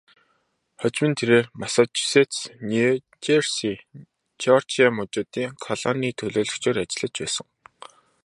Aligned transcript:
Хожим 0.79 1.09
нь 1.09 1.17
тэрээр 1.19 1.45
Массачусетс, 1.61 2.37
Нью 2.69 2.91
Жерси, 3.23 3.73
Жеоржия 4.41 4.87
мужуудын 4.97 5.49
колонийн 5.65 6.17
төлөөлөгчөөр 6.19 6.77
ажиллаж 6.83 7.15
байсан. 7.21 7.47